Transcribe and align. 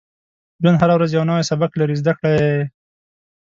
•ژوند 0.61 0.77
هره 0.81 0.93
ورځ 0.97 1.09
یو 1.11 1.27
نوی 1.29 1.43
سبق 1.51 1.71
لري، 1.79 1.95
زده 2.01 2.13
کړه 2.17 2.29
یې. 2.39 2.57